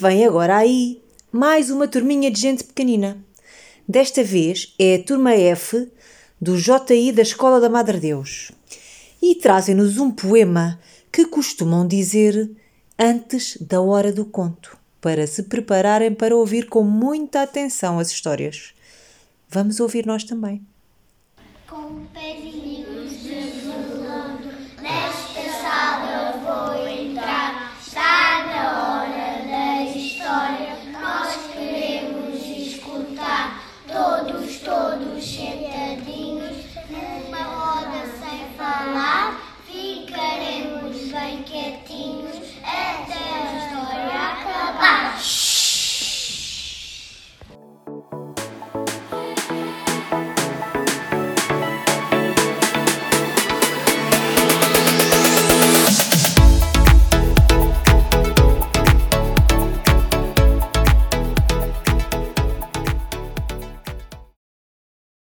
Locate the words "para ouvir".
16.14-16.68